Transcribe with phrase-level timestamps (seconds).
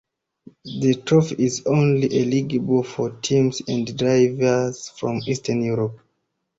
[0.65, 5.99] The trophy is only eligible for teams and drivers from Eastern Europe.